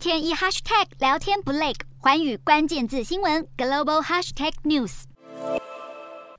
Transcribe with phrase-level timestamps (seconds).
[0.00, 5.02] 天一 hashtag 聊天不累，寰宇关键字新闻 global hashtag news。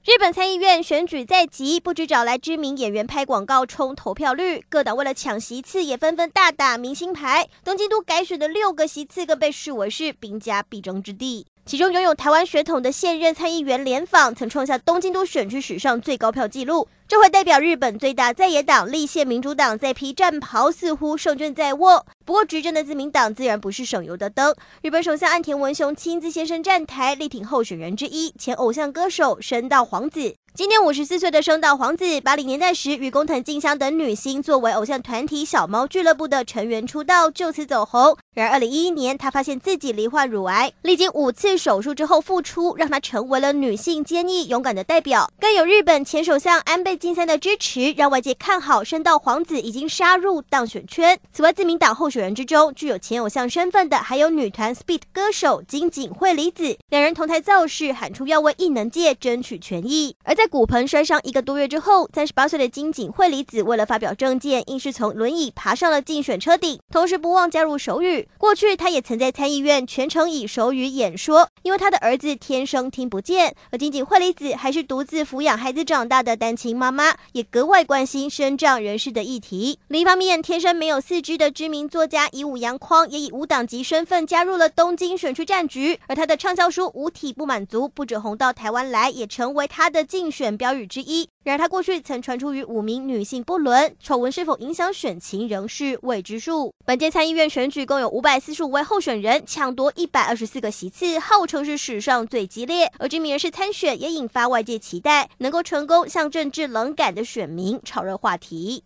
[0.04, 7.48] 日本参议院选举在即，不止找来知名演员拍广告冲投票率，各党为了抢席次也纷纷大打明星牌。
[7.64, 11.46] 东京都改选的六个席次更被视为是兵家必争之地。
[11.64, 16.88] 其中拥有台湾血统的现任参议员联访，曾创下东京都选区史上最高票纪录。
[17.08, 22.08] 这回代表日本最大在野党立宪民主党再披战袍，似乎胜券在握。
[22.32, 24.56] 不过执政的自民党自然不是省油的灯。
[24.82, 30.34] 日本首相岸田文雄亲自现身站台，力挺候选人之一前偶像歌手深稻晃子。
[30.54, 38.18] 今年五十四岁的深稻晃子，八零年代时与工藤静香等女星作为偶像团体小猫俱乐部的成员出道，就此走红。
[38.36, 45.32] 然而二零一一年，她发现自己罹患乳癌，历经五次手术之后复出，让她成为了女性坚毅勇敢的代表。
[45.40, 51.18] 更有日本前首相安倍晋三的支持，让外界看好深稻晃子已经杀入当选圈。
[51.32, 60.16] 此外，自民党候选人之中具有前偶像身份的，还有女团 SPEED 歌手金井惠梨子，两人同台造势，喊出要为艺能界争取权益。
[60.24, 68.28] 而在骨盆摔伤一个多月之后，三十八岁的金井惠梨子为了发表政见，硬是从轮椅爬上了竞选车顶，同时不忘加入手语。
[68.38, 73.56] 过去他也曾在参议院全程以手语演说，因为他的儿子天生听不见。
[73.72, 79.80] 而金井惠梨子还是独自抚养孩子长大的单亲妈妈，也格外关心身障人士的议题。
[79.88, 91.30] 另一方面，天生没有四肢的知名作家以武洋匡也以无党籍身份加入了东京选区战局，而他的畅销书《五体不满足》不止红到台湾来，也成为他的竞选标语之一。
[91.44, 96.72] 然而，他过去曾传出与五名女性不伦，丑闻是否影响选情仍是未知数。
[96.86, 102.92] 本届参议院选举共有五百四十五位候选人，抢夺一百二十四个席次，号称是史上最激烈。
[103.00, 108.80] 而知名人士参选也引发外界期待，能够成功向政治冷感的选民炒热话题。